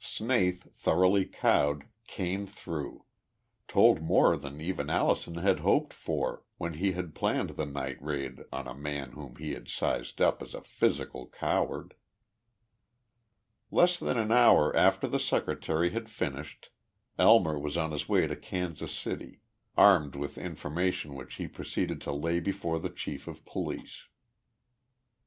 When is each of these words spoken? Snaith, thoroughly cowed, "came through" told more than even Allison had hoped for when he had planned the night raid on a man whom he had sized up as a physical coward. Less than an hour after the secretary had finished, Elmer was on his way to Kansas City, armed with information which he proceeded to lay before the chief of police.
Snaith, 0.00 0.72
thoroughly 0.74 1.26
cowed, 1.26 1.84
"came 2.06 2.46
through" 2.46 3.04
told 3.68 4.00
more 4.00 4.34
than 4.34 4.58
even 4.58 4.88
Allison 4.88 5.34
had 5.34 5.58
hoped 5.58 5.92
for 5.92 6.42
when 6.56 6.72
he 6.80 6.92
had 6.92 7.14
planned 7.14 7.50
the 7.50 7.66
night 7.66 8.00
raid 8.02 8.44
on 8.50 8.66
a 8.66 8.74
man 8.74 9.12
whom 9.12 9.36
he 9.36 9.52
had 9.52 9.68
sized 9.68 10.22
up 10.22 10.40
as 10.42 10.54
a 10.54 10.62
physical 10.62 11.26
coward. 11.28 11.92
Less 13.70 13.98
than 13.98 14.16
an 14.16 14.32
hour 14.32 14.74
after 14.74 15.06
the 15.06 15.20
secretary 15.20 15.90
had 15.90 16.08
finished, 16.08 16.70
Elmer 17.18 17.58
was 17.58 17.76
on 17.76 17.90
his 17.92 18.08
way 18.08 18.26
to 18.26 18.36
Kansas 18.36 18.90
City, 18.92 19.42
armed 19.76 20.16
with 20.16 20.38
information 20.38 21.14
which 21.14 21.34
he 21.34 21.46
proceeded 21.46 22.00
to 22.00 22.10
lay 22.14 22.40
before 22.40 22.78
the 22.80 22.88
chief 22.88 23.28
of 23.28 23.44
police. 23.44 24.04